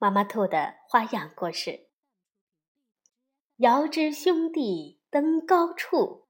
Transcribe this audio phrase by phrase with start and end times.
[0.00, 1.88] 妈妈兔的花样故事：
[3.56, 6.28] 遥知兄弟登高处，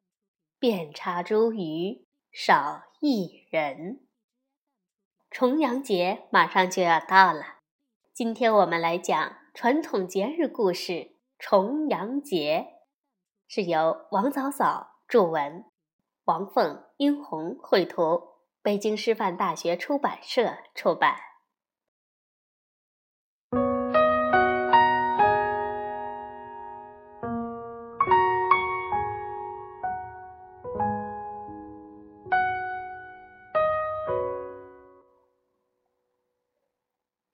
[0.58, 4.06] 遍插茱萸少一人。
[5.30, 7.58] 重阳节马上就要到了，
[8.14, 10.92] 今天我们来讲传统节日故事
[11.38, 12.68] 《重阳节》，
[13.54, 15.66] 是由王早早著文，
[16.24, 21.27] 王凤英红绘图，北京师范大学出版社出版。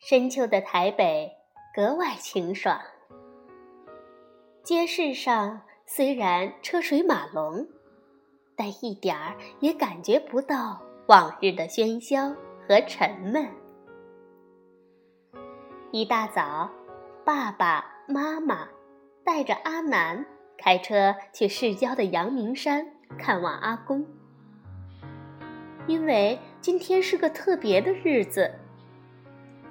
[0.06, 1.32] 深秋的台北
[1.74, 2.78] 格外清爽，
[4.62, 7.66] 街市上虽然车水马龙，
[8.54, 12.36] 但一点儿也感觉不到往日的喧嚣
[12.68, 13.48] 和沉闷。
[15.90, 16.70] 一大早，
[17.24, 18.68] 爸爸妈妈
[19.24, 20.22] 带着阿南
[20.58, 22.86] 开车去市郊的阳明山
[23.18, 24.06] 看望阿公，
[25.86, 28.54] 因为今天是个特别的日子。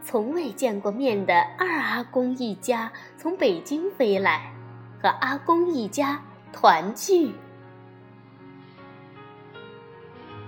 [0.03, 4.51] 从未见过面的二阿公一家从北京飞来，
[5.01, 7.31] 和阿公一家团聚。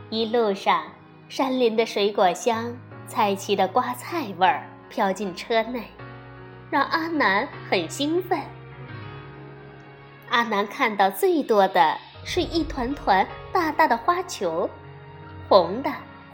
[0.09, 0.83] 一路上，
[1.29, 2.75] 山林的水果香、
[3.07, 5.85] 菜畦的瓜菜味儿飘进车内，
[6.69, 8.39] 让阿南很兴奋。
[10.29, 14.69] 阿南看到最多的是一团团大大的花球，
[15.47, 15.89] 红的、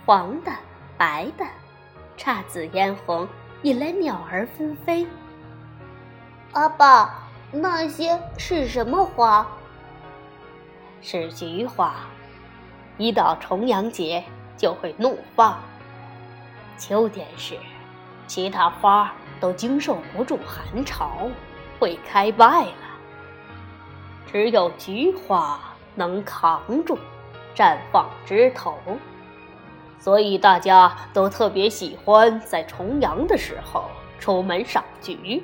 [0.06, 0.52] 黄的、
[0.98, 1.46] 白的。
[2.24, 3.28] 姹紫嫣红，
[3.64, 5.08] 引来鸟儿纷飞。
[6.52, 9.48] 阿爸，那些是什么花？
[11.02, 11.96] 是菊花，
[13.00, 14.24] 一到重阳节
[14.56, 15.58] 就会怒放。
[16.78, 17.58] 秋天时，
[18.28, 21.28] 其他花都经受不住寒潮，
[21.80, 22.74] 会开败了。
[24.32, 25.60] 只有菊花
[25.96, 27.00] 能扛住，
[27.56, 28.78] 绽放枝头。
[30.02, 33.86] 所以大家都特别喜欢在重阳的时候
[34.20, 35.44] 出门赏菊。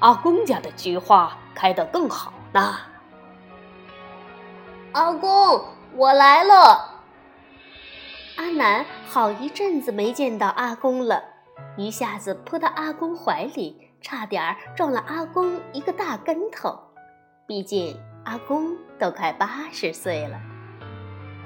[0.00, 2.76] 阿公家的菊花开得更好呢。
[4.92, 5.64] 阿公，
[5.94, 7.02] 我来了。
[8.36, 11.24] 阿南好一阵子没见到阿公了，
[11.76, 16.78] 一下子扑到阿公怀里，差点撞了阿公一个大跟头。
[17.46, 20.38] 毕竟阿公都快八十岁了。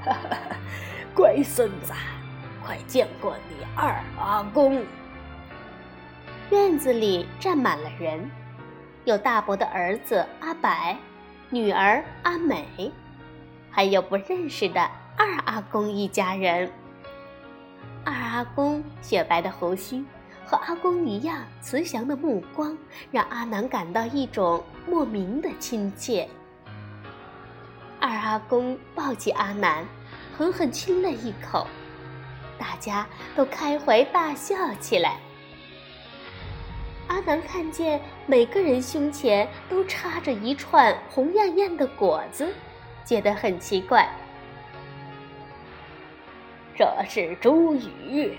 [0.05, 0.57] 哈哈。
[1.15, 1.93] 乖孙子，
[2.65, 4.83] 快见过你二阿公！
[6.51, 8.31] 院子里站满了人，
[9.05, 10.97] 有大伯的儿子阿柏，
[11.51, 12.91] 女儿阿美，
[13.71, 14.81] 还有不认识的
[15.19, 16.71] 二阿公一家人。
[18.07, 20.03] 二阿公雪白的胡须
[20.47, 22.75] 和阿公一样慈祥的目光，
[23.11, 26.27] 让阿南感到一种莫名的亲切。
[28.01, 29.85] 二阿公抱起阿南。
[30.37, 31.67] 狠狠亲了一口，
[32.59, 33.07] 大家
[33.37, 35.19] 都开怀大笑起来。
[37.09, 42.53] 阿南看见每个人胸前都插着一串红艳艳的果子，
[43.05, 44.09] 觉得很奇怪。
[46.75, 48.33] 这是茱萸，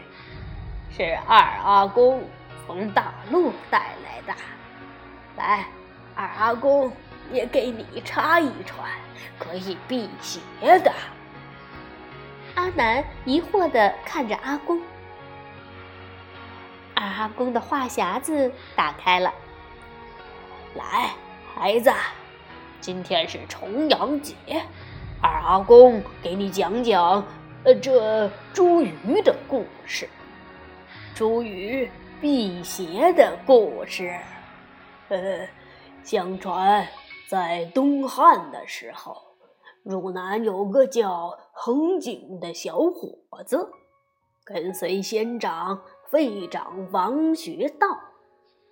[0.89, 2.23] 是二阿公
[2.65, 4.33] 从大陆带来的。
[5.37, 5.67] 来，
[6.15, 6.91] 二阿公
[7.31, 8.89] 也给你插一串，
[9.37, 10.39] 可以辟邪
[10.79, 10.91] 的。
[12.55, 14.79] 阿南疑惑地看着阿公，
[16.93, 19.33] 二阿公的话匣子打开了。
[20.75, 21.09] 来，
[21.55, 21.91] 孩子，
[22.79, 24.35] 今天是重阳节，
[25.19, 27.25] 二阿公给你讲讲，
[27.63, 30.07] 呃，这茱萸的故事，
[31.15, 31.89] 茱萸
[32.21, 34.15] 辟邪的故事。
[35.09, 35.47] 呃，
[36.03, 36.87] 相传
[37.27, 39.32] 在东汉的时候。
[39.83, 43.69] 汝南有个叫恒景的小伙子，
[44.45, 47.87] 跟随仙长、废长王学道。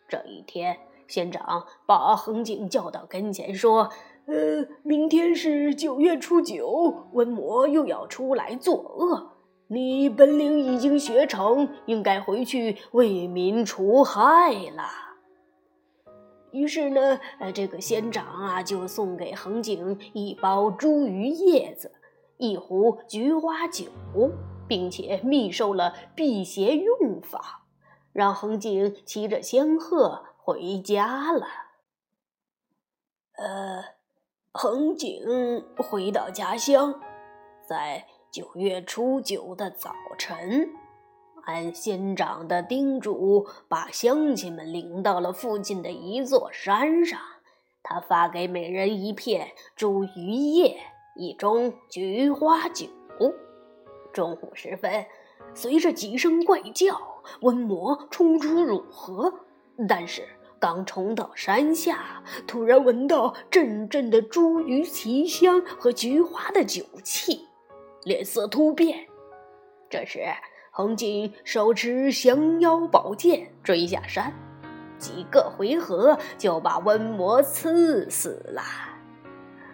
[0.08, 0.78] 这一天，
[1.08, 3.90] 仙长把恒景叫到跟前，说
[4.28, 6.66] ：“呃，明天是九月初九，
[7.14, 9.34] 瘟魔又要出来作恶。
[9.68, 14.84] 你本领已经学成，应该回去为民除害了。”
[16.52, 21.92] 于是呢，呃，这个仙长啊就送给恒景一包茱萸叶子，
[22.38, 23.86] 一壶菊花酒，
[24.68, 27.66] 并且密授了辟邪用法，
[28.12, 31.48] 让恒景骑着仙鹤回家了。
[33.38, 33.84] 呃，
[34.52, 37.00] 恒景回到家乡，
[37.68, 40.70] 在九月初九的早晨。
[41.46, 47.20] 按仙长的叮嘱，把乡亲们领到了附近的一座山上。
[47.84, 50.78] 他发给每人一片茱萸叶，
[51.16, 52.88] 一盅菊花酒。
[54.14, 55.06] 中午时分，
[55.54, 56.96] 随着几声怪叫，
[57.42, 59.34] 瘟魔冲出乳河。
[59.88, 60.28] 但是
[60.60, 67.48] 刚冲到山下，突然闻到阵阵的茱萸奇香和菊花的酒气，
[68.04, 69.08] 脸色突变。
[69.90, 70.20] 这时。
[70.74, 74.34] 恒景手持降妖宝剑追下山，
[74.98, 78.62] 几个回合就把瘟魔刺死了。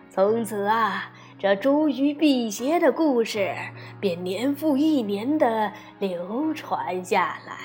[0.10, 3.56] 从此啊，这茱萸辟邪的故事
[4.00, 7.56] 便年复一年的流传下来。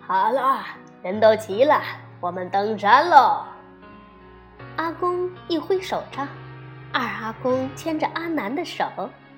[0.00, 0.62] 好了，
[1.02, 1.80] 人都齐了，
[2.20, 3.46] 我们登山喽！
[4.76, 6.28] 阿公一挥手杖，
[6.92, 8.84] 二阿公牵着阿南的手。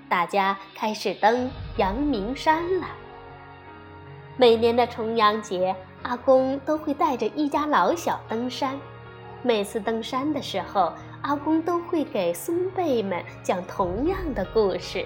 [0.09, 2.87] 大家开始登阳明山了。
[4.37, 8.79] 每年的重阳节，阿公都会带着一家老小登山。
[9.43, 15.05] 每次登山的时候，阿公都会给孙辈们讲同样的故事。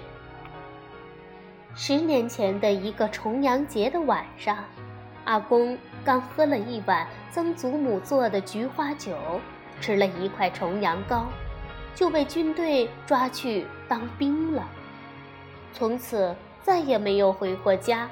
[1.75, 4.57] 十年前的一个重阳节的晚上，
[5.25, 9.17] 阿公刚喝了一碗曾祖母做的菊花酒，
[9.81, 11.27] 吃了一块重阳糕，
[11.95, 14.63] 就被军队抓去当兵了。
[15.73, 18.09] 从此再也没有回过家，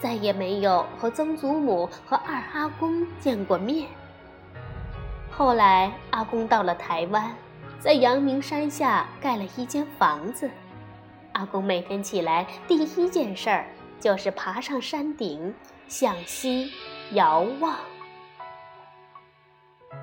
[0.00, 3.88] 再也没有和曾祖母和二阿公见过面。
[5.30, 7.34] 后来，阿公到了台湾，
[7.78, 10.50] 在阳明山下盖了一间房子。
[11.32, 13.66] 阿公每天起来第一件事儿
[13.98, 15.52] 就是爬上山顶，
[15.88, 16.72] 向西
[17.12, 17.74] 遥望。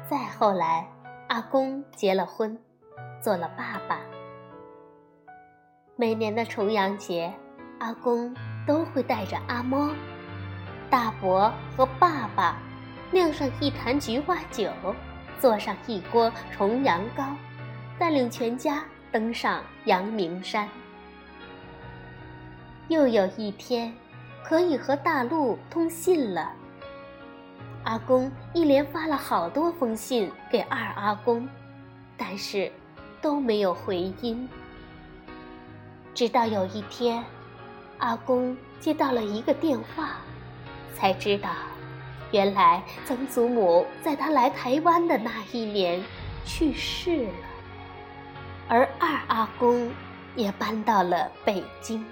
[0.09, 0.87] 再后来，
[1.29, 2.59] 阿公结了婚，
[3.21, 4.10] 做了爸爸。
[6.01, 7.31] 每年的重阳节，
[7.77, 9.91] 阿公都会带着阿猫、
[10.89, 12.57] 大伯和爸爸
[13.11, 14.71] 酿上一坛菊花酒，
[15.39, 17.23] 做上一锅重阳糕，
[17.99, 20.67] 带领全家登上阳明山。
[22.87, 23.93] 又有一天，
[24.43, 26.51] 可以和大陆通信了。
[27.83, 31.47] 阿公一连发了好多封信给二阿公，
[32.17, 32.71] 但是
[33.21, 34.49] 都没有回音。
[36.13, 37.23] 直到有一天，
[37.99, 40.17] 阿公接到了一个电话，
[40.93, 41.49] 才知道，
[42.31, 46.03] 原来曾祖母在他来台湾的那一年
[46.45, 47.31] 去世了，
[48.67, 49.89] 而二阿公
[50.35, 52.05] 也搬到了北京。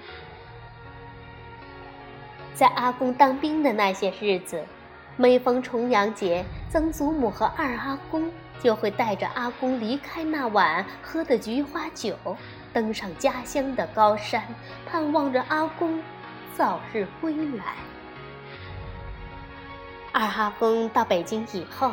[2.53, 4.63] 在阿公当兵的那些日子，
[5.17, 8.31] 每逢重阳节，曾祖母和二阿公
[8.61, 12.15] 就会带着阿公离开那晚喝的菊花酒。
[12.73, 14.43] 登上家乡的高山，
[14.85, 16.01] 盼望着阿公
[16.55, 17.63] 早日归来。
[20.11, 21.91] 二阿公到北京以后，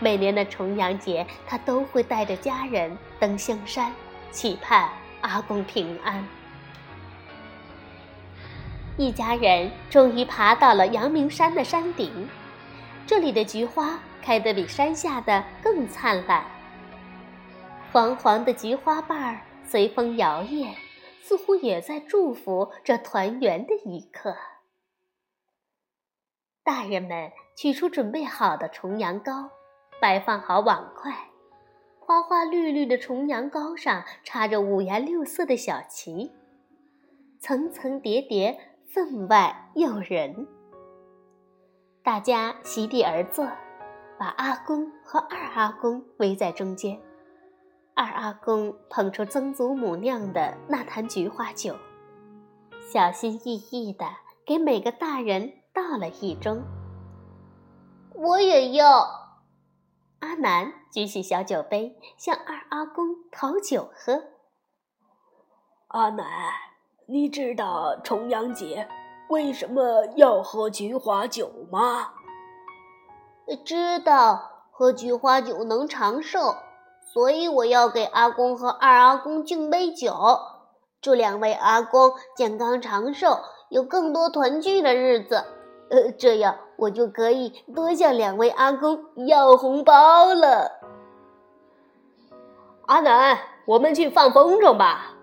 [0.00, 3.92] 每年的重阳节，他都会带着家人登香山，
[4.30, 4.88] 期盼
[5.20, 6.24] 阿公平安。
[8.96, 12.28] 一家人终于爬到了阳明山的山顶，
[13.06, 16.44] 这里的菊花开得比山下的更灿烂，
[17.92, 19.40] 黄黄的菊花瓣儿。
[19.70, 20.74] 随风摇曳，
[21.20, 24.34] 似乎也在祝福这团圆的一刻。
[26.64, 29.50] 大人们取出准备好的重阳糕，
[30.00, 31.12] 摆放好碗筷，
[32.00, 36.32] 花花绿绿的重阳糕上插着五颜六色的小旗，
[37.38, 40.48] 层层叠叠，分外诱人。
[42.02, 43.46] 大家席地而坐，
[44.18, 46.98] 把阿公和二阿公围在中间。
[47.98, 51.74] 二阿公捧出曾祖母酿的那坛菊花酒，
[52.92, 54.06] 小心翼翼地
[54.46, 56.62] 给每个大人倒了一盅。
[58.14, 58.86] 我也要。
[60.20, 64.22] 阿南举起小酒杯，向二阿公讨酒喝。
[65.88, 66.24] 阿南，
[67.06, 68.88] 你知道重阳节
[69.28, 72.12] 为什么要喝菊花酒吗？
[73.64, 76.54] 知道，喝菊花酒能长寿。
[77.12, 80.14] 所以我要给阿公和二阿公敬杯酒，
[81.00, 83.38] 祝两位阿公健康长寿，
[83.70, 85.44] 有更多团聚的日子。
[85.90, 90.72] 呃，这样我就可以多向两位阿公要红包了。
[92.84, 95.14] 阿南，我们去放风筝吧。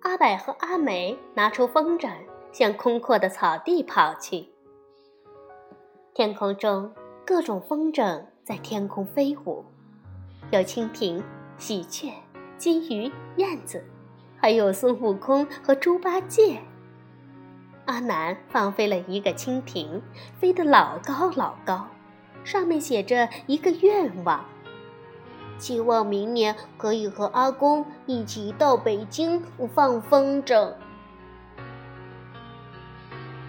[0.00, 2.10] 阿柏和阿美拿出风筝，
[2.52, 4.48] 向空阔的草地跑去。
[6.14, 6.94] 天空中，
[7.26, 9.64] 各种风筝在天空飞舞，
[10.52, 11.22] 有蜻蜓、
[11.58, 12.12] 喜鹊、
[12.56, 13.84] 金鱼、燕子，
[14.38, 16.60] 还有孙悟空和猪八戒。
[17.86, 20.00] 阿南放飞了一个蜻蜓，
[20.38, 21.88] 飞得老高老高，
[22.44, 24.44] 上面写着一个愿望：
[25.58, 29.42] 希望明年可以和阿公一起到北京
[29.74, 30.72] 放风筝。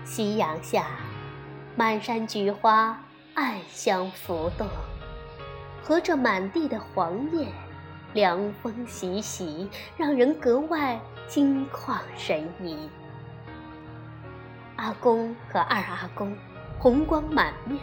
[0.04, 0.88] 夕阳下，
[1.75, 3.04] 满山菊花
[3.36, 4.68] 暗香浮动，
[5.88, 7.48] 和着满地的黄叶，
[8.12, 12.89] 凉风习习，让人格外心旷神怡。
[14.75, 16.36] 阿公和二阿公
[16.77, 17.79] 红光满面，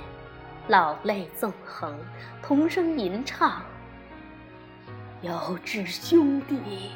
[0.68, 1.98] 老泪纵横，
[2.42, 3.62] 同声吟唱
[5.24, 6.90] ：“遥知兄弟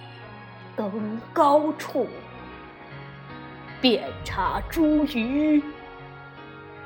[0.77, 2.07] 登高处，
[3.81, 5.63] 遍插茱萸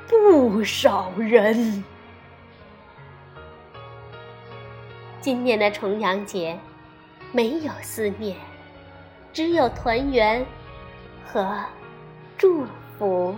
[0.06, 1.82] 不少人。”
[5.22, 6.58] 今年的重阳节，
[7.30, 8.36] 没有思念，
[9.32, 10.44] 只有团圆
[11.24, 11.64] 和
[12.36, 12.66] 祝。
[12.98, 13.34] 福。